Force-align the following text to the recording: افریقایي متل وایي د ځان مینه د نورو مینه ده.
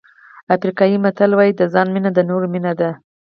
افریقایي 0.55 0.97
متل 1.03 1.31
وایي 1.35 1.53
د 1.55 1.61
ځان 1.73 1.87
مینه 1.93 2.09
د 2.13 2.19
نورو 2.29 2.45
مینه 2.53 2.71
ده. 2.79 2.89